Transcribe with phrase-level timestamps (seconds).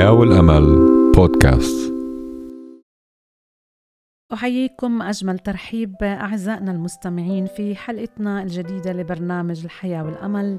[0.00, 0.66] الحياة والأمل
[1.16, 1.92] بودكاست.
[4.32, 10.58] أحييكم أجمل ترحيب أعزائنا المستمعين في حلقتنا الجديدة لبرنامج الحياة والأمل.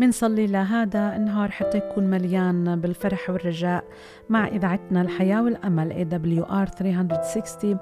[0.00, 3.84] منصلي لهذا النهار حتى يكون مليان بالفرح والرجاء
[4.28, 7.78] مع إذاعتنا الحياة والأمل AWR 360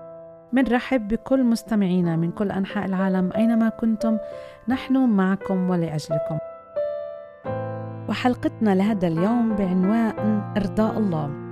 [0.52, 4.18] منرحب بكل مستمعينا من كل أنحاء العالم أينما كنتم.
[4.68, 6.38] نحن معكم ولأجلكم.
[8.09, 10.12] وحلقتنا لهذا اليوم بعنوان
[10.57, 11.46] إرضاء الله.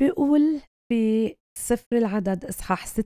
[0.00, 3.04] بيقول في سفر العدد إصحاح 6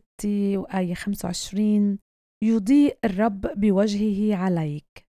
[0.59, 1.99] وآية 25
[2.45, 5.07] يضيء الرب بوجهه عليك.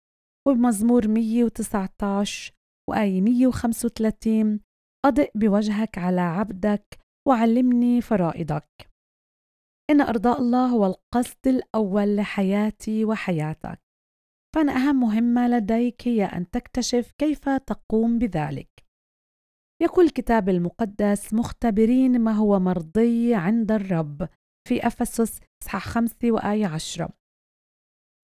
[0.47, 2.53] وبمزمور 119
[2.89, 4.59] وآية 135
[5.05, 8.89] أضئ بوجهك على عبدك وعلمني فرائضك.
[9.91, 13.82] إن إرضاء الله هو القصد الأول لحياتي وحياتك.
[14.55, 18.69] فأن أهم مهمة لديك هي أن تكتشف كيف تقوم بذلك.
[19.81, 24.29] يقول الكتاب المقدس مختبرين ما هو مرضي عند الرب
[24.67, 27.09] في أفسس إصحاح 5 وآية 10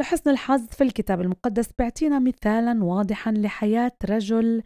[0.01, 4.63] لحسن الحظ في الكتاب المقدس بيعطينا مثالا واضحا لحياة رجل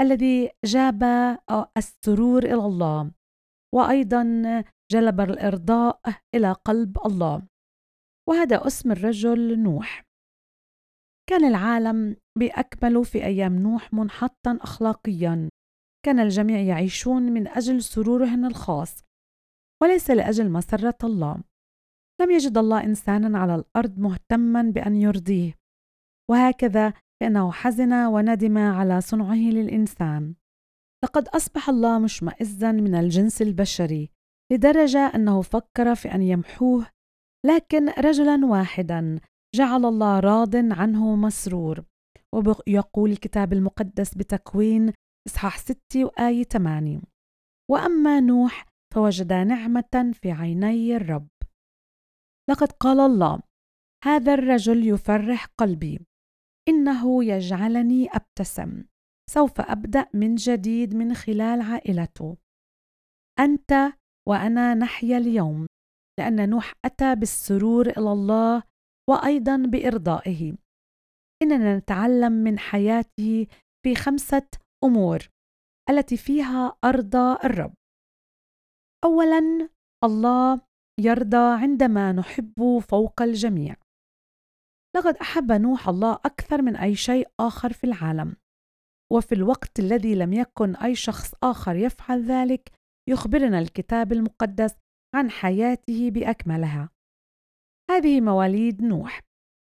[0.00, 1.02] الذي جاب
[1.76, 3.10] السرور إلى الله
[3.74, 4.24] وأيضا
[4.92, 6.00] جلب الإرضاء
[6.34, 7.42] إلى قلب الله
[8.28, 10.07] وهذا اسم الرجل نوح.
[11.28, 15.48] كان العالم بأكمله في أيام نوح منحطا أخلاقيا.
[16.06, 19.04] كان الجميع يعيشون من أجل سرورهم الخاص
[19.82, 21.42] وليس لأجل مسرة الله.
[22.20, 25.54] لم يجد الله إنسانا على الأرض مهتما بأن يرضيه
[26.30, 30.34] وهكذا فإنه حزن وندم على صنعه للإنسان.
[31.04, 34.10] لقد أصبح الله مشمئزا من الجنس البشري
[34.52, 36.86] لدرجة أنه فكر في أن يمحوه
[37.46, 39.20] لكن رجلا واحدا
[39.54, 41.84] جعل الله راض عنه مسرور.
[42.34, 44.92] ويقول الكتاب المقدس بتكوين
[45.28, 47.00] إصحاح 6 وآية 8
[47.70, 51.28] وأما نوح فوجد نعمة في عيني الرب.
[52.50, 53.40] لقد قال الله
[54.04, 56.00] هذا الرجل يفرح قلبي.
[56.68, 58.84] إنه يجعلني أبتسم.
[59.30, 62.36] سوف أبدأ من جديد من خلال عائلته.
[63.40, 63.92] أنت
[64.28, 65.66] وأنا نحيا اليوم.
[66.18, 68.62] لأن نوح أتى بالسرور إلى الله
[69.08, 70.54] وأيضا بإرضائه.
[71.42, 73.46] إننا نتعلم من حياته
[73.84, 74.48] في خمسة
[74.84, 75.18] أمور
[75.90, 77.74] التي فيها أرضى الرب.
[79.04, 79.68] أولا
[80.04, 80.60] الله
[81.00, 83.76] يرضى عندما نحب فوق الجميع.
[84.96, 88.36] لقد أحب نوح الله أكثر من أي شيء آخر في العالم.
[89.12, 92.72] وفي الوقت الذي لم يكن أي شخص آخر يفعل ذلك
[93.08, 94.76] يخبرنا الكتاب المقدس
[95.14, 96.90] عن حياته بأكملها.
[97.90, 99.20] هذه مواليد نوح.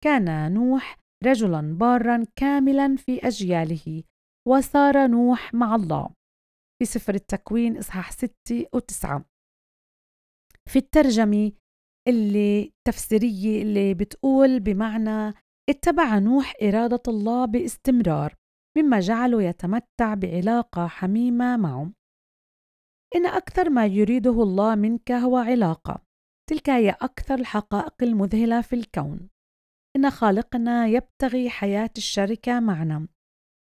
[0.04, 4.04] كان نوح رجلا بارا كاملا في أجياله
[4.48, 6.10] وصار نوح مع الله.
[6.82, 8.32] في سفر التكوين إصحاح 6
[8.76, 9.22] و9
[10.70, 11.52] في الترجمة
[12.08, 15.34] اللي تفسيرية اللي بتقول بمعنى
[15.70, 18.36] اتبع نوح إرادة الله باستمرار
[18.78, 21.92] مما جعله يتمتع بعلاقة حميمة معه.
[23.16, 26.02] إن أكثر ما يريده الله منك هو علاقة.
[26.52, 29.30] تلك هي أكثر الحقائق المذهلة في الكون.
[29.96, 33.08] إن خالقنا يبتغي حياة الشركة معنا.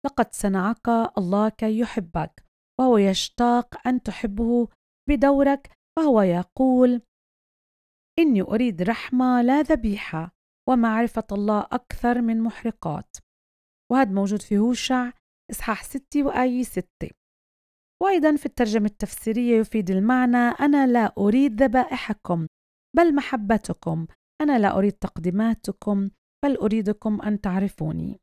[0.07, 2.45] لقد صنعك الله كي يحبك
[2.81, 4.69] وهو يشتاق أن تحبه
[5.09, 7.03] بدورك فهو يقول
[8.19, 10.35] إني أريد رحمة لا ذبيحة
[10.69, 13.17] ومعرفة الله أكثر من محرقات.
[13.93, 15.11] وهذا موجود في هوشع
[15.51, 17.11] إصحاح 6 وآية 6
[18.03, 22.47] وأيضا في الترجمة التفسيرية يفيد المعنى أنا لا أريد ذبائحكم.
[22.97, 24.07] بل محبتكم.
[24.41, 26.11] أنا لا أريد تقديماتكم
[26.45, 28.21] بل أريدكم أن تعرفوني.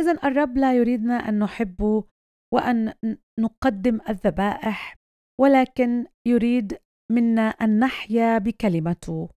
[0.00, 2.04] إذا الرب لا يريدنا أن نحبه
[2.54, 2.94] وأن
[3.40, 4.94] نقدم الذبائح
[5.40, 6.78] ولكن يريد
[7.12, 9.28] منا أن نحيا بكلمته.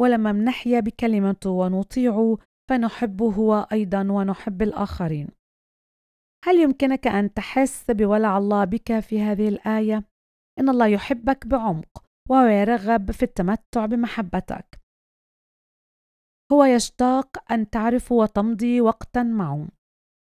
[0.00, 2.38] ولما نحيا بكلمته ونطيعه
[2.70, 5.28] فنحبه هو أيضا ونحب الآخرين.
[6.44, 10.04] هل يمكنك أن تحس بولع الله بك في هذه الآية؟
[10.58, 12.04] إن الله يحبك بعمق.
[12.30, 14.80] وهو يرغب في التمتع بمحبتك.
[16.52, 19.68] هو يشتاق أن تعرف وتمضي وقتا معه.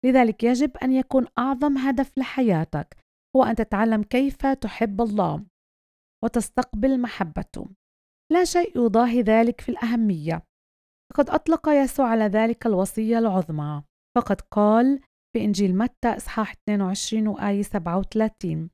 [0.04, 2.96] لذلك يجب أن يكون أعظم هدف لحياتك
[3.36, 5.44] هو أن تتعلم كيف تحب الله
[6.24, 7.66] وتستقبل محبته.
[8.32, 10.42] لا شيء يضاهي ذلك في الأهمية.
[11.12, 13.82] فقد أطلق يسوع على ذلك الوصية العظمى،
[14.16, 15.00] فقد قال:
[15.36, 18.70] في إنجيل متى إصحاح 22 وآية 37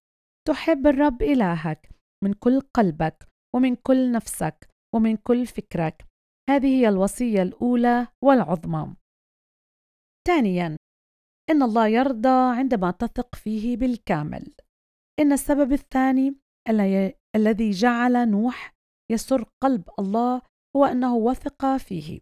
[0.48, 1.90] تحب الرب إلهك
[2.24, 6.04] من كل قلبك ومن كل نفسك ومن كل فكرك
[6.50, 8.96] هذه هي الوصية الأولى والعظمى.
[10.28, 10.76] ثانياً
[11.50, 14.54] إن الله يرضى عندما تثق فيه بالكامل.
[15.20, 16.34] إن السبب الثاني
[17.36, 18.74] الذي جعل نوح
[19.12, 20.42] يسر قلب الله
[20.76, 22.20] هو أنه وثق فيه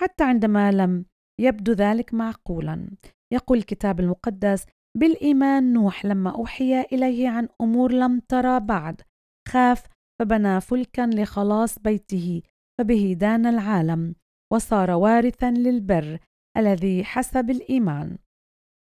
[0.00, 1.04] حتى عندما لم
[1.40, 2.90] يبدو ذلك معقولا
[3.32, 4.66] يقول الكتاب المقدس
[4.98, 9.02] بالإيمان نوح لما أوحي إليه عن أمور لم ترى بعد
[9.50, 9.86] خاف
[10.20, 12.42] فبنى فلكا لخلاص بيته
[12.78, 14.14] فبه دان العالم
[14.52, 16.18] وصار وارثا للبر
[16.56, 18.18] الذي حسب الإيمان.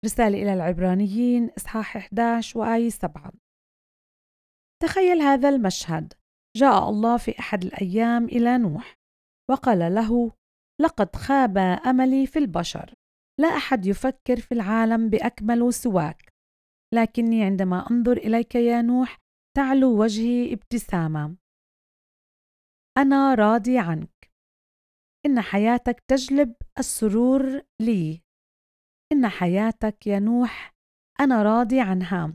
[0.04, 3.32] رسالة إلى العبرانيين إصحاح 11 وآية 7
[4.82, 6.12] تخيل هذا المشهد.
[6.56, 8.94] جاء الله في أحد الأيام إلى نوح
[9.50, 10.32] وقال له
[10.80, 12.94] لقد خاب أملي في البشر
[13.40, 16.32] لا أحد يفكر في العالم بأكمل سواك
[16.94, 19.18] لكني عندما أنظر إليك يا نوح
[19.56, 21.36] تعلو وجهي ابتسامة.
[22.98, 24.30] أنا راضي عنك.
[25.26, 28.22] إن حياتك تجلب السرور لي.
[29.12, 30.74] إن حياتك يا نوح
[31.20, 32.34] أنا راضي عنها.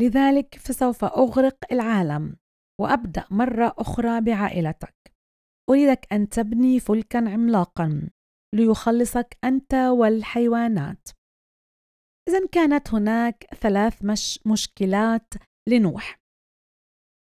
[0.00, 2.36] لذلك فسوف أغرق العالم
[2.80, 4.96] وأبدأ مرة أخرى بعائلتك.
[5.70, 8.10] أريدك أن تبني فلكا عملاقا
[8.54, 11.08] ليخلصك أنت والحيوانات.
[12.28, 16.20] إذا كانت هناك ثلاث مش مشكلات لنوح.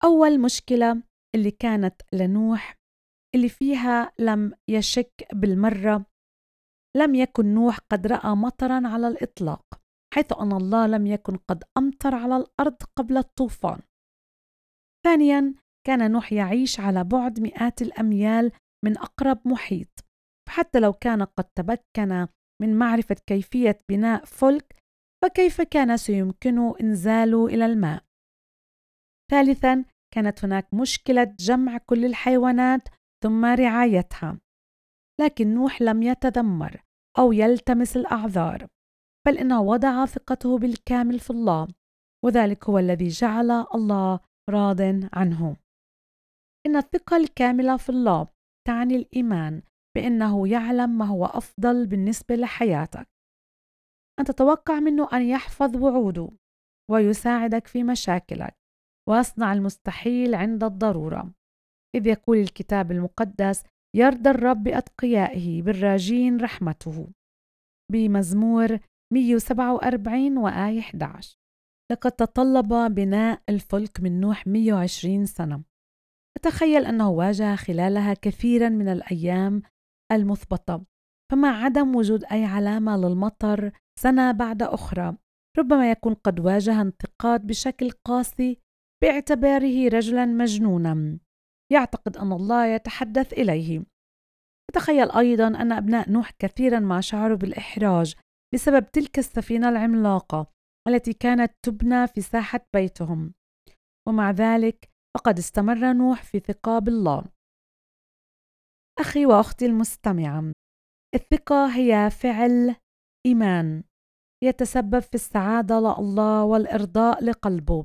[0.05, 1.03] أول مشكلة
[1.35, 2.75] اللي كانت لنوح
[3.35, 6.07] اللي فيها لم يشك بالمرة
[6.97, 12.15] لم يكن نوح قد رأى مطرا على الإطلاق حيث أن الله لم يكن قد أمطر
[12.15, 13.81] على الأرض قبل الطوفان.
[15.07, 15.55] ثانيا
[15.87, 18.53] كان نوح يعيش على بعد مئات الأميال
[18.85, 20.05] من أقرب محيط.
[20.49, 22.27] فحتى لو كان قد تمكن
[22.63, 24.77] من معرفة كيفية بناء فلك
[25.25, 28.04] فكيف كان سيمكنه إنزاله إلى الماء؟
[29.31, 29.85] ثالثا
[30.15, 32.89] كانت هناك مشكلة جمع كل الحيوانات
[33.25, 34.41] ثم رعايتها.
[35.21, 36.83] لكن نوح لم يتذمر
[37.19, 38.67] أو يلتمس الأعذار
[39.27, 41.69] بل إنه وضع ثقته بالكامل في الله
[42.25, 44.81] وذلك هو الذي جعل الله راض
[45.13, 45.57] عنه.
[46.67, 48.29] إن الثقة الكاملة في الله
[48.67, 49.63] تعني الإيمان
[49.97, 53.09] بأنه يعلم ما هو أفضل بالنسبة لحياتك.
[54.21, 56.29] أن تتوقع منه أن يحفظ وعوده
[56.91, 58.64] ويساعدك في مشاكلك.
[59.09, 61.33] ويصنع المستحيل عند الضرورة.
[61.95, 63.65] إذ يقول الكتاب المقدس
[63.97, 67.09] يرضى الرب بأتقيائه بالراجين رحمته.
[67.93, 68.79] بمزمور
[69.13, 71.37] 147 وآية 11
[71.93, 75.63] لقد تطلب بناء الفلك من نوح 120 سنة.
[76.39, 79.63] أتخيل أنه واجه خلالها كثيرا من الأيام
[80.13, 80.85] المثبطة
[81.33, 85.17] فمع عدم وجود أي علامة للمطر سنة بعد أخرى
[85.59, 88.59] ربما يكون قد واجه انتقاد بشكل قاسي
[89.03, 91.19] باعتباره رجلا مجنونا.
[91.73, 93.85] يعتقد أن الله يتحدث إليه.
[94.75, 98.15] تخيل أيضا أن أبناء نوح كثيرا ما شعروا بالإحراج
[98.55, 100.47] بسبب تلك السفينة العملاقة
[100.89, 103.35] التي كانت تبنى في ساحة بيتهم.
[104.09, 107.25] ومع ذلك فقد استمر نوح في ثقة بالله
[109.01, 110.53] أخي وأختي المستمعة
[111.15, 112.77] الثقة هي فعل
[113.27, 113.85] إيمان
[114.45, 117.83] يتسبب في السعادة لله والإرضاء لقلبه.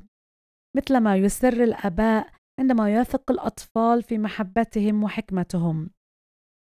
[0.77, 5.89] مثلما يسر الآباء عندما يثق الأطفال في محبتهم وحكمتهم.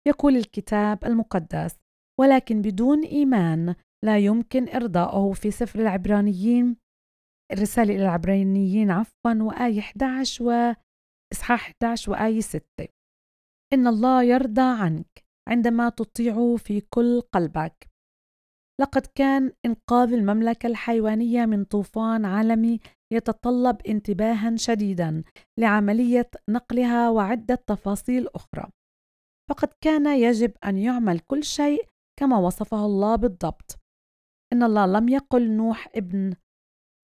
[0.09, 1.79] يقول الكتاب المقدس
[2.20, 6.77] ولكن بدون إيمان لا يمكن إرضائه في سفر العبرانيين.
[7.53, 12.63] الرسالة إلى العبرانيين عفوا وآية 11 وإصحاح 11 وآية 6
[13.72, 17.89] إن الله يرضى عنك عندما تطيعه في كل قلبك.
[18.81, 22.81] لقد كان إنقاذ المملكة الحيوانية من طوفان عالمي
[23.13, 25.25] يتطلب انتباها شديدا
[25.59, 28.71] لعملية نقلها وعدة تفاصيل أخرى.
[29.51, 31.89] فقد كان يجب أن يعمل كل شيء
[32.21, 33.79] كما وصفه الله بالضبط.
[34.53, 36.35] إن الله لم يقل نوح ابن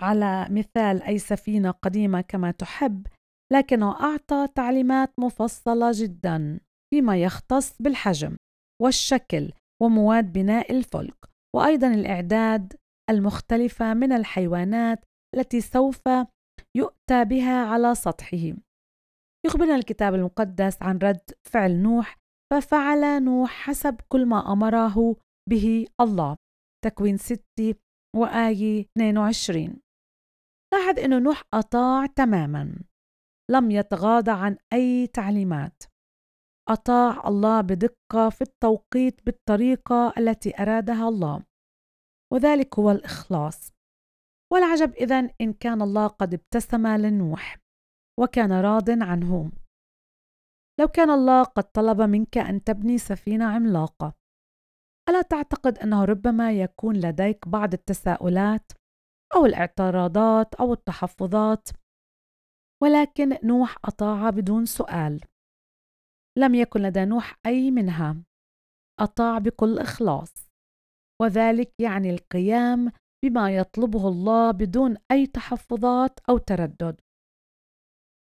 [0.03, 3.07] على مثال أي سفينة قديمة كما تحب
[3.53, 6.61] لكنه أعطى تعليمات مفصلة جدا
[6.91, 8.37] فيما يختص بالحجم
[8.83, 11.17] والشكل ومواد بناء الفلك
[11.57, 12.73] وأيضا الإعداد
[13.11, 15.05] المختلفة من الحيوانات
[15.37, 16.03] التي سوف
[16.77, 18.53] يؤتى بها على سطحه.
[19.47, 22.17] يخبرنا الكتاب المقدس عن رد فعل نوح
[22.53, 25.17] ففعل نوح حسب كل ما أمره
[25.51, 26.37] به الله.
[26.85, 27.75] تكوين 6
[28.17, 29.81] وآية 22
[30.75, 32.85] لاحظ أن نوح أطاع تماما.
[33.51, 35.83] لم يتغاضى عن أي تعليمات.
[36.69, 41.45] أطاع الله بدقة في التوقيت بالطريقة التي أرادها الله.
[42.33, 43.73] وذلك هو الإخلاص.
[44.53, 47.59] والعجب إذن إن كان الله قد ابتسم لنوح
[48.21, 49.51] وكان راض عنه.
[50.81, 54.15] لو كان الله قد طلب منك أن تبني سفينة عملاقة
[55.09, 58.73] ألا تعتقد أنه ربما يكون لديك بعض التساؤلات
[59.35, 61.69] أو الاعتراضات أو التحفظات؟
[62.83, 65.21] ولكن نوح أطاع بدون سؤال.
[66.39, 68.17] لم يكن لدى نوح أي منها.
[69.01, 70.49] أطاع بكل إخلاص.
[71.23, 72.93] وذلك يعني القيام
[73.25, 77.01] بما يطلبه الله بدون أي تحفظات أو تردد.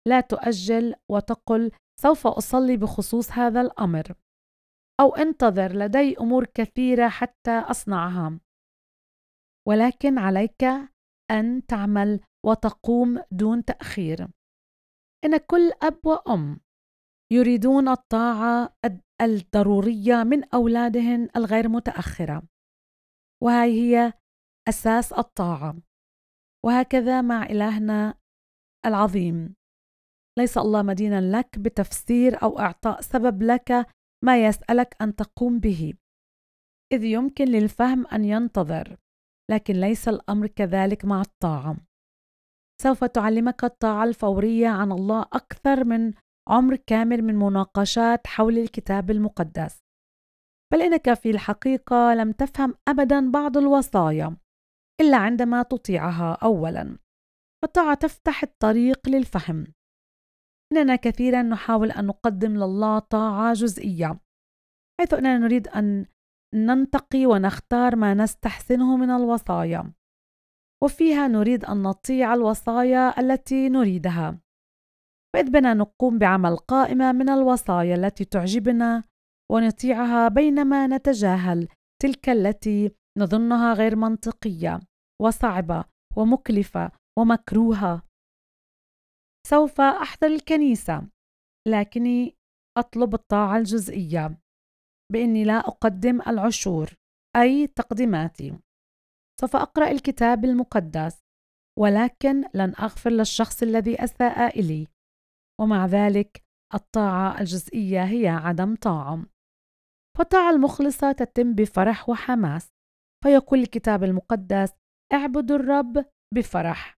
[0.08, 4.14] لا تؤجل وتقل سوف أصلي بخصوص هذا الأمر.
[5.00, 8.40] أو انتظر لدي أمور كثيرة حتى أصنعها.
[9.68, 10.64] ولكن عليك
[11.30, 14.28] أن تعمل وتقوم دون تأخير.
[15.24, 16.60] إن كل أب وأم
[17.32, 18.76] يريدون الطاعة
[19.20, 22.42] الضرورية من أولادهن الغير متأخرة.
[23.42, 24.12] وهي هي
[24.68, 25.76] أساس الطاعة.
[26.66, 28.14] وهكذا مع إلهنا
[28.86, 29.54] العظيم.
[30.38, 33.86] ليس الله مدينا لك بتفسير أو إعطاء سبب لك
[34.24, 35.94] ما يسألك أن تقوم به.
[36.92, 38.96] إذ يمكن للفهم أن ينتظر
[39.50, 41.76] لكن ليس الأمر كذلك مع الطاعة.
[42.82, 46.12] سوف تعلمك الطاعة الفورية عن الله أكثر من
[46.48, 49.78] عمر كامل من مناقشات حول الكتاب المقدس.
[50.72, 54.36] بل إنك في الحقيقة لم تفهم أبدا بعض الوصايا.
[55.00, 56.98] إلا عندما تطيعها أولا
[57.62, 59.66] فالطاعة تفتح الطريق للفهم.
[60.72, 64.20] إننا كثيرا نحاول أن نقدم لله طاعة جزئية
[65.00, 66.06] حيث أننا نريد أن
[66.54, 69.92] ننتقي ونختار ما نستحسنه من الوصايا
[70.84, 74.40] وفيها نريد أن نطيع الوصايا التي نريدها.
[75.34, 79.04] فإذ بنا نقوم بعمل قائمة من الوصايا التي تعجبنا
[79.52, 81.68] ونطيعها بينما نتجاهل
[82.02, 84.80] تلك التي نظنها غير منطقية
[85.22, 85.84] وصعبة
[86.16, 88.02] ومكلفة ومكروهة.
[89.46, 91.08] سوف أحضر الكنيسة
[91.68, 92.36] لكني
[92.78, 94.38] أطلب الطاعة الجزئية.
[95.12, 96.94] بإني لا أقدم العشور
[97.36, 98.58] أي تقديماتي
[99.40, 101.18] سوف أقرأ الكتاب المقدس
[101.78, 104.86] ولكن لن أغفر للشخص الذي أساء إلي.
[105.60, 106.42] ومع ذلك
[106.74, 109.26] الطاعة الجزئية هي عدم طاعة.
[110.18, 112.68] فالطاعة المخلصة تتم بفرح وحماس.
[113.24, 114.72] فيقول الكتاب المقدس
[115.12, 116.94] اعبدوا الرب بفرح.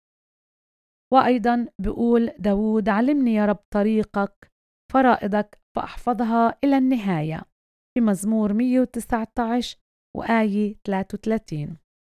[1.12, 4.50] وأيضا بيقول داود علمني يا رب طريقك
[4.92, 7.42] فرائضك فأحفظها إلى النهاية.
[7.94, 9.78] في مزمور 119
[10.16, 11.76] وآية 33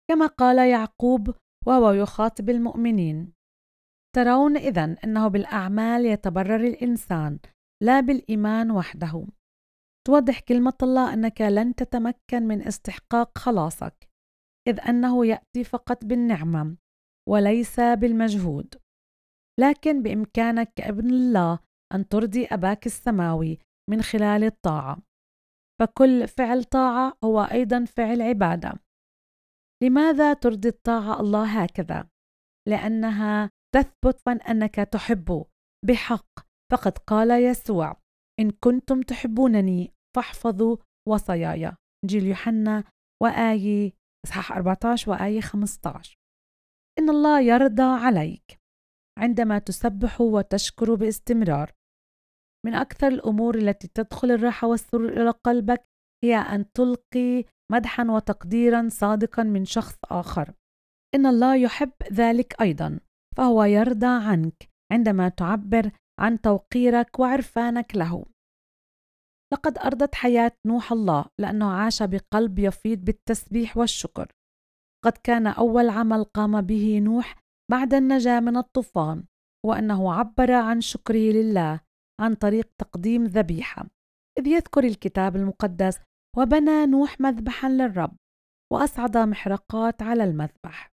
[0.10, 1.36] كما قال يعقوب
[1.68, 3.34] وهو يخاطب المؤمنين
[4.16, 7.40] ترون إذا أنه بالأعمال يتبرر الإنسان
[7.84, 9.28] لا بالإيمان وحده.
[10.08, 14.10] توضح كلمة الله أنك لن تتمكن من استحقاق خلاصك
[14.68, 16.78] إذ أنه يأتي فقط بالنعمة
[17.30, 18.76] وليس بالمجهود.
[19.60, 21.60] لكن بإمكانك كابن الله
[21.94, 24.98] أن ترضي أباك السماوي من خلال الطاعة.
[25.82, 28.74] فكل فعل طاعة هو أيضا فعل عبادة.
[29.84, 32.10] لماذا ترضي الطاعة الله هكذا؟
[32.68, 35.46] لأنها تثبت من أنك تحبه
[35.86, 36.40] بحق.
[36.72, 38.01] فقد قال يسوع
[38.40, 40.78] إن كنتم تحبونني فاحفظوا
[41.10, 41.72] وصاياي.
[42.04, 42.84] إنجيل يوحنا
[43.24, 43.92] وآية
[44.26, 46.16] إصحاح 14 وآية 15
[47.00, 48.60] إن الله يرضى عليك
[49.20, 51.72] عندما تسبح وتشكر باستمرار.
[52.66, 55.84] من أكثر الأمور التي تدخل الراحة والسرور إلى قلبك
[56.24, 60.54] هي أن تلقي مدحا وتقديرا صادقا من شخص آخر.
[61.16, 63.00] إن الله يحب ذلك أيضا
[63.38, 65.92] فهو يرضى عنك عندما تعبر
[66.22, 68.26] عن توقيرك وعرفانك له.
[69.54, 74.32] لقد أرضت حياة نوح الله لأنه عاش بقلب يفيض بالتسبيح والشكر.
[75.06, 77.36] قد كان أول عمل قام به نوح
[77.72, 79.24] بعد النجاة من الطوفان
[79.66, 81.80] وأنه عبر عن شكره لله
[82.22, 83.88] عن طريق تقديم ذبيحة.
[84.40, 86.00] إذ يذكر الكتاب المقدس
[86.38, 88.18] وبنى نوح مذبحا للرب
[88.74, 90.92] وأصعد محرقات على المذبح.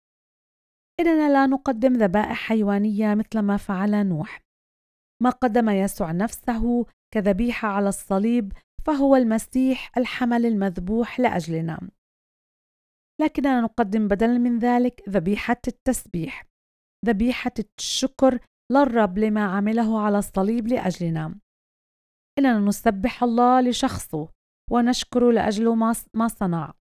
[1.00, 4.42] إننا لا نقدم ذبائح حيوانية مثل ما فعل نوح.
[5.24, 8.54] ما قدم يسوع نفسه كذبيحة على الصليب
[8.86, 11.90] فهو المسيح الحمل المذبوح لأجلنا.
[13.22, 16.46] لكننا نقدم بدلا من ذلك ذبيحة التسبيح
[17.06, 18.40] ذبيحة الشكر
[18.72, 21.40] للرب لما عمله على الصليب لأجلنا.
[22.40, 24.30] إننا نسبح الله لشخصه
[24.72, 25.76] ونشكر لأجل
[26.14, 26.74] ما صنع.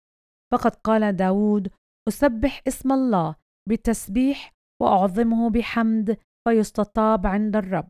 [0.54, 1.72] فقد قال داود
[2.08, 3.36] أسبح اسم الله
[3.70, 6.18] بتسبيح وأعظمه بحمد
[6.48, 7.90] فيستطاب عند الرب.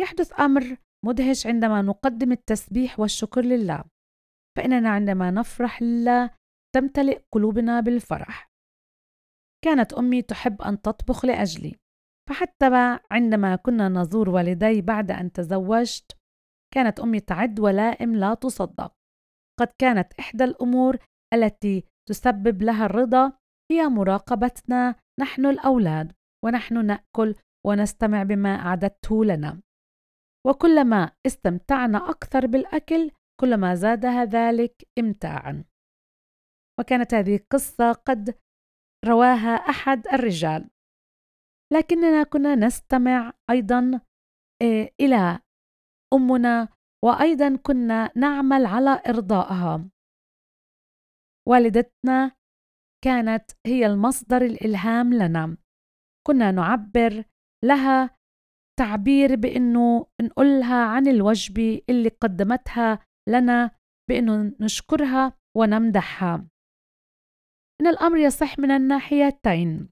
[0.00, 0.76] يحدث أمر
[1.06, 3.84] مدهش عندما نقدم التسبيح والشكر لله
[4.58, 6.30] فإننا عندما نفرح لله
[6.74, 8.50] تمتلئ قلوبنا بالفرح.
[9.64, 11.76] كانت أمي تحب أن تطبخ لأجلي
[12.28, 16.16] فحتى عندما كنا نزور والدي بعد أن تزوجت
[16.74, 18.92] كانت أمي تعد ولائم لا تصدق.
[19.60, 20.98] قد كانت إحدى الأمور
[21.34, 23.32] التي تسبب لها الرضا
[23.72, 26.12] هي مراقبتنا نحن الأولاد
[26.44, 27.34] ونحن نأكل
[27.66, 29.60] ونستمع بما أعددته لنا.
[30.46, 35.64] وكلما استمتعنا أكثر بالأكل كلما زادها ذلك إمتاعا.
[36.80, 38.38] وكانت هذه القصة قد
[39.06, 40.70] رواها أحد الرجال.
[41.72, 44.00] لكننا كنا نستمع أيضا
[44.62, 45.40] آه، إلى
[46.14, 46.68] أمنا
[47.04, 49.90] وأيضا كنا نعمل على إرضائها
[51.48, 52.32] والدتنا
[53.04, 55.56] كانت هي المصدر الإلهام لنا.
[56.26, 57.24] كنا نعبر
[57.64, 58.19] لها
[58.80, 63.70] تعبير بأنه نقولها عن الوجبة اللي قدمتها لنا
[64.10, 66.46] بأنه نشكرها ونمدحها.
[67.80, 69.88] إن الأمر يصح من الناحيتين.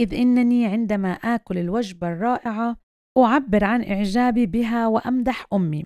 [0.00, 2.76] إذ إنني عندما آكل الوجبة الرائعة
[3.18, 5.84] أعبر عن إعجابي بها وأمدح أمي.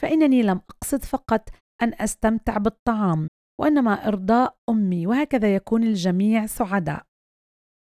[0.00, 1.48] فإنني لم أقصد فقط
[1.82, 3.28] أن أستمتع بالطعام
[3.60, 7.09] وإنما إرضاء أمي وهكذا يكون الجميع سعداء.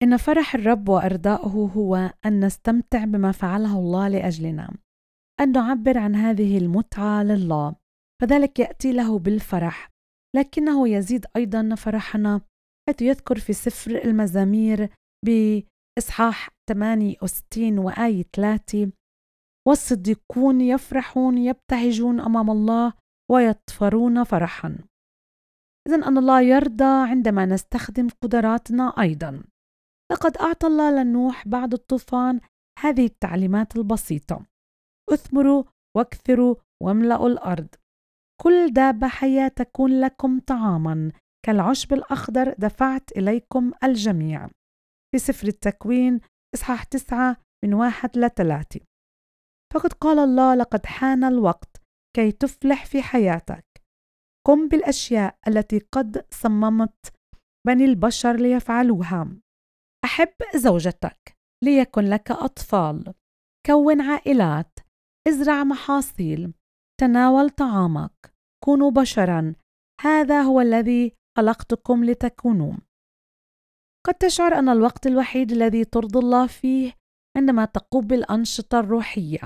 [0.03, 4.73] إن فرح الرب وإرضاؤه هو أن نستمتع بما فعله الله لأجلنا
[5.39, 7.75] أن نعبر عن هذه المتعة لله
[8.21, 9.89] فذلك يأتي له بالفرح
[10.35, 12.41] لكنه يزيد أيضا فرحنا
[12.89, 14.89] حيث يذكر في سفر المزامير
[15.25, 18.91] بإصحاح 68 وآية 3
[19.67, 22.93] والصديقون يفرحون يبتهجون أمام الله
[23.31, 24.77] ويطفرون فرحا
[25.87, 29.43] إذا أن الله يرضى عندما نستخدم قدراتنا أيضا.
[30.11, 32.39] لقد أعطى الله لنوح بعد الطوفان.
[32.79, 34.45] هذه التعليمات البسيطة.
[35.13, 35.63] اثمروا
[35.97, 37.67] واكثروا واملأوا الأرض.
[38.41, 41.11] كل دابة حية تكون لكم طعاما.
[41.45, 44.49] كالعشب الأخضر دفعت إليكم الجميع.
[45.11, 46.19] في سفر التكوين
[46.55, 48.79] إصحاح تسعة من واحد لثلاثة
[49.73, 51.81] فقد قال الله لقد حان الوقت
[52.15, 53.65] كي تفلح في حياتك.
[54.47, 57.13] قم بالأشياء التي قد صممت
[57.67, 59.37] بني البشر ليفعلوها.
[60.07, 63.13] أحب زوجتك ليكن لك أطفال.
[63.65, 64.79] كون عائلات
[65.27, 66.53] ازرع محاصيل
[66.99, 69.55] تناول طعامك كونوا بشرا.
[70.01, 72.73] هذا هو الذي خلقتكم لتكونوا.
[74.05, 76.93] قد تشعر أن الوقت الوحيد الذي ترضي الله فيه
[77.37, 79.41] عندما تقوم بالأنشطة الروحية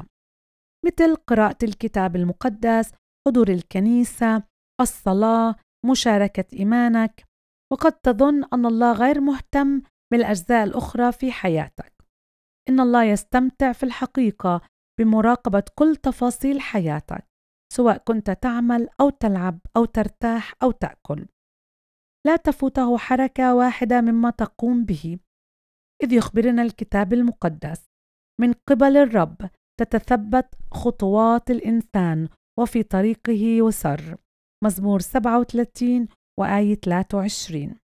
[0.85, 2.91] مثل قراءة الكتاب المقدس
[3.27, 4.43] حضور الكنيسة
[4.81, 7.23] الصلاة مشاركة إيمانك.
[7.73, 11.93] وقد تظن أن الله غير مهتم بالأجزاء الأخرى في حياتك.
[12.69, 14.61] إن الله يستمتع في الحقيقة
[14.99, 17.27] بمراقبة كل تفاصيل حياتك
[17.73, 21.27] سواء كنت تعمل أو تلعب أو ترتاح أو تأكل.
[22.27, 25.19] لا تفوته حركة واحدة مما تقوم به.
[26.03, 27.85] إذ يخبرنا الكتاب المقدس
[28.41, 34.17] من قبل الرب تتثبت خطوات الإنسان وفي طريقه وسر.
[34.63, 36.07] مزمور 37
[36.39, 37.75] وآية 23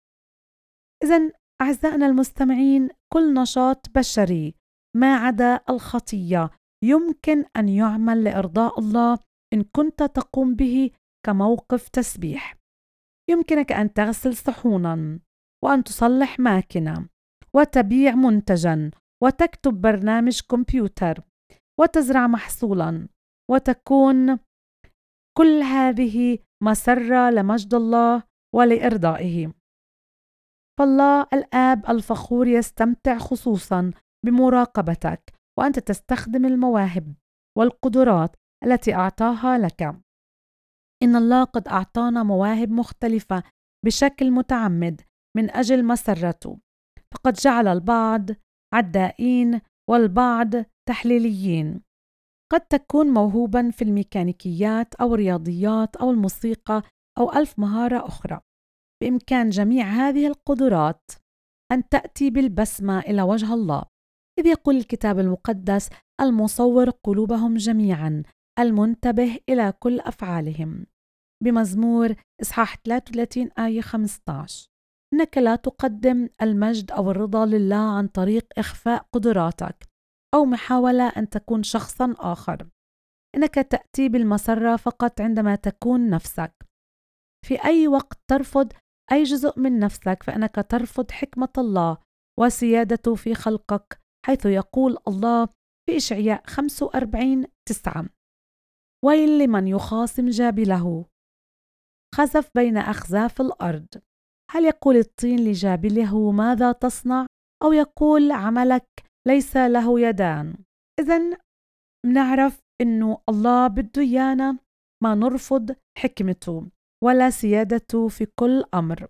[1.04, 4.54] إذا أعزائنا المستمعين كل نشاط بشري
[4.96, 6.50] ما عدا الخطية
[6.84, 9.18] يمكن أن يعمل لإرضاء الله
[9.54, 10.90] إن كنت تقوم به
[11.26, 12.56] كموقف تسبيح.
[13.30, 15.20] يمكنك أن تغسل صحونا
[15.64, 17.08] وأن تصلح ماكنة
[17.54, 18.90] وتبيع منتجا
[19.22, 21.22] وتكتب برنامج كمبيوتر
[21.80, 23.08] وتزرع محصولا
[23.50, 24.38] وتكون
[25.38, 28.22] كل هذه مسرة لمجد الله
[28.54, 29.57] ولإرضائه.
[30.78, 33.90] فالله الآب الفخور يستمتع خصوصا
[34.26, 37.14] بمراقبتك وأنت تستخدم المواهب
[37.58, 39.82] والقدرات التي أعطاها لك.
[41.02, 43.42] إن الله قد أعطانا مواهب مختلفة
[43.86, 45.00] بشكل متعمد
[45.36, 46.58] من أجل مسرته.
[47.14, 48.30] فقد جعل البعض
[48.74, 49.60] عدائين
[49.90, 50.50] والبعض
[50.88, 51.82] تحليليين.
[52.52, 56.82] قد تكون موهوبا في الميكانيكيات أو الرياضيات أو الموسيقى
[57.18, 58.40] أو ألف مهارة أخرى.
[59.02, 61.10] بإمكان جميع هذه القدرات
[61.72, 63.82] أن تأتي بالبسمة إلى وجه الله.
[64.38, 68.22] إذ يقول الكتاب المقدس المصور قلوبهم جميعا
[68.58, 70.86] المنتبه إلى كل أفعالهم
[71.44, 74.68] بمزمور إصحاح 33 آية 15
[75.14, 79.88] إنك لا تقدم المجد أو الرضا لله عن طريق إخفاء قدراتك
[80.34, 82.68] أو محاولة أن تكون شخصا آخر.
[83.36, 86.52] إنك تأتي بالمسرة فقط عندما تكون نفسك.
[87.46, 88.72] في أي وقت ترفض
[89.12, 91.98] أي جزء من نفسك فإنك ترفض حكمة الله
[92.40, 95.46] وسيادته في خلقك حيث يقول الله
[95.86, 98.08] في إشعياء 45 9
[99.04, 101.04] ويل لمن يخاصم جابله؟
[102.14, 103.86] خزف بين أخزاف الأرض.
[104.50, 107.26] هل يقول الطين لجابله ماذا تصنع؟
[107.62, 108.88] أو يقول عملك
[109.26, 110.56] ليس له يدان.
[111.00, 111.38] إذا
[112.06, 114.58] بنعرف إنه الله بده إيانا
[115.02, 116.68] ما نرفض حكمته.
[117.04, 119.06] ولا سيادته في كل أمر.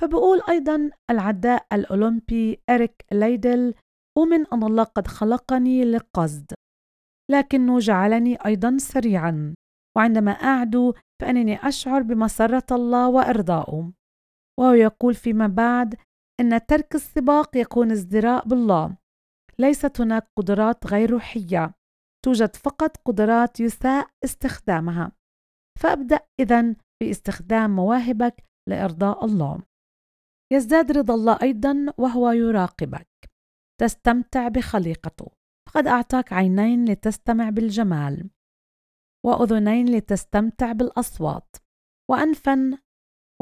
[0.00, 3.74] فبقول أيضا العداء الأولمبي إريك ليدل
[4.18, 6.52] أؤمن أن الله قد خلقني لقصد
[7.30, 9.54] لكنه جعلني أيضا سريعا
[9.96, 13.92] وعندما أعدو فأنني أشعر بمسرة الله وإرضائه.
[14.60, 15.94] وهو يقول فيما بعد
[16.40, 18.96] إن ترك السباق يكون ازدراء بالله.
[19.58, 21.74] ليست هناك قدرات غير روحية
[22.24, 25.12] توجد فقط قدرات يساء استخدامها.
[25.78, 29.62] فأبدأ إذا باستخدام مواهبك لإرضاء الله.
[30.52, 33.08] يزداد رضا الله أيضا وهو يراقبك.
[33.80, 35.26] تستمتع بخليقته.
[35.68, 38.30] فقد أعطاك عينين لتستمع بالجمال
[39.26, 41.56] وأذنين لتستمتع بالأصوات
[42.10, 42.78] وأنفا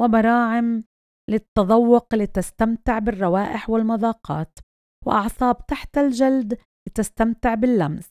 [0.01, 0.85] وبراعم
[1.31, 4.59] للتذوق لتستمتع بالروائح والمذاقات
[5.07, 8.09] وأعصاب تحت الجلد لتستمتع باللمس.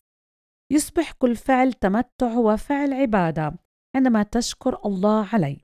[0.73, 3.62] يصبح كل فعل تمتع هو فعل عبادة.
[3.95, 5.57] عندما تشكر الله عليه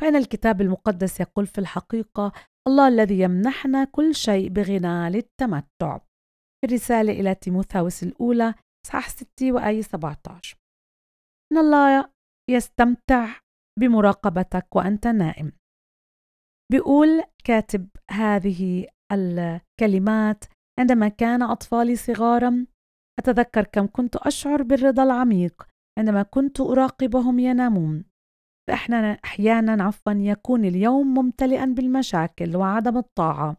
[0.00, 2.32] فإن الكتاب المقدس يقول في الحقيقة
[2.68, 8.54] الله الذي يمنحنا كل شيء بغنى للتمتع في الرسالة إلى تيموثاوس الأولى
[8.86, 10.56] صح 6 وآية 17
[11.52, 12.10] إن الله
[12.50, 13.40] يستمتع
[13.80, 15.52] بمراقبتك وأنت نائم.
[16.72, 20.44] بيقول كاتب هذه الكلمات
[20.78, 22.66] عندما كان أطفالي صغارا
[23.18, 28.04] أتذكر كم كنت أشعر بالرضا العميق عندما كنت أراقبهم ينامون.
[28.68, 33.56] فإحنا أحيانا عفوا يكون اليوم ممتلئا بالمشاكل وعدم الطاعة.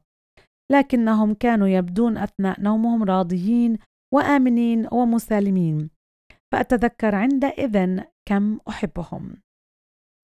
[0.71, 3.77] لكنهم كانوا يبدون أثناء نومهم راضيين
[4.13, 5.89] وآمنين ومسالمين.
[6.53, 9.35] فأتذكر عندئذ كم أحبهم.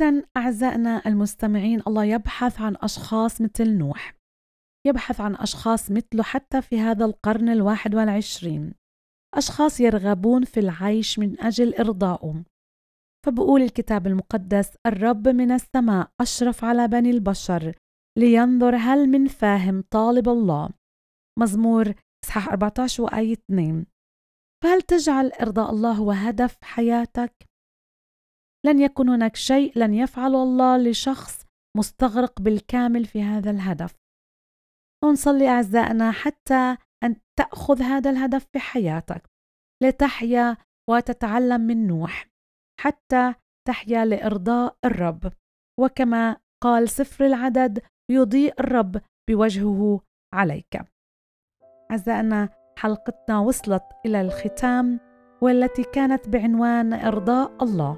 [0.02, 4.16] إذا أعزائنا المستمعين الله يبحث عن أشخاص مثل نوح.
[4.88, 8.74] يبحث عن أشخاص مثله حتى في هذا القرن الواحد والعشرين.
[9.36, 12.44] أشخاص يرغبون في العيش من أجل إرضائه
[13.26, 17.76] فبقول الكتاب المقدس الرب من السماء أشرف على بني البشر
[18.18, 20.70] لينظر هل من فاهم طالب الله.
[21.40, 21.94] مزمور
[22.26, 23.86] إصحاح 14 وآية 2
[24.64, 27.46] فهل تجعل إرضاء الله هو هدف حياتك؟
[28.66, 31.46] لن يكون هناك شيء لن يفعله الله لشخص
[31.78, 33.96] مستغرق بالكامل في هذا الهدف.
[35.04, 39.30] ونصلي أعزائنا حتى أن تأخذ هذا الهدف في حياتك
[39.84, 40.58] لتحيا
[40.90, 42.28] وتتعلم من نوح
[42.80, 43.34] حتى
[43.68, 45.34] تحيا لإرضاء الرب.
[45.80, 47.82] وكما قال سفر العدد
[48.12, 50.02] يضيء الرب بوجهه
[50.34, 50.82] عليك.
[51.92, 55.00] أعزائنا حلقتنا وصلت إلى الختام
[55.42, 57.98] والتي كانت بعنوان إرضاء الله.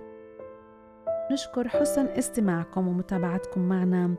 [1.32, 4.16] نشكر حسن استماعكم ومتابعتكم معنا.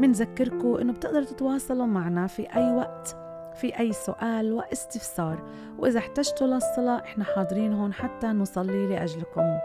[0.00, 3.23] منذكركم أنه بتقدروا تتواصلوا معنا في أي وقت.
[3.54, 5.42] في أي سؤال واستفسار.
[5.78, 9.58] وإذا احتجتوا للصلاة إحنا حاضرين هون حتى نصلي لأجلكم.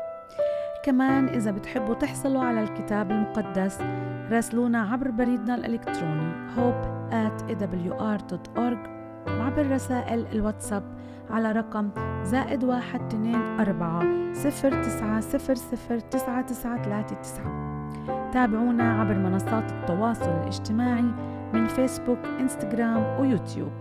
[0.84, 3.82] كمان إذا بتحبوا تحصلوا على الكتاب المقدس
[4.32, 8.90] راسلونا عبر بريدنا الإلكتروني hope at awr.org
[9.28, 10.84] وعبر رسائل الواتساب
[11.30, 11.90] على رقم
[12.24, 17.80] زائد واحد اثنين أربعة صفر تسعة صفر صفر تسعة تسعة ثلاثة تسعة.
[18.34, 21.12] تابعونا عبر منصات التواصل الاجتماعي
[21.54, 23.72] من فيسبوك انستغرام ويوتيوب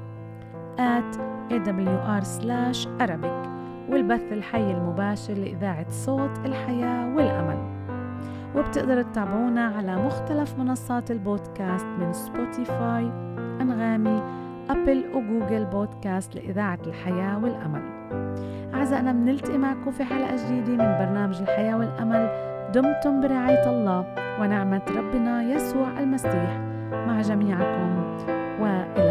[0.79, 1.19] at
[1.51, 3.49] awr slash arabic.
[3.91, 7.59] والبث الحي المباشر لإذاعة صوت الحياة والأمل.
[8.57, 13.11] وبتقدروا تتابعونا على مختلف منصات البودكاست من سبوتيفاي
[13.61, 14.23] أنغامي
[14.71, 17.83] أبل وجوجل بودكاست لإذاعة الحياة والأمل.
[18.75, 22.29] أعزائنا بنلتقي معكم في حلقة جديدة من برنامج الحياة والأمل.
[22.75, 26.68] دمتم برعاية الله ونعمة ربنا يسوع المسيح.
[27.09, 27.89] مع جميعكم.
[28.61, 29.08] وإلى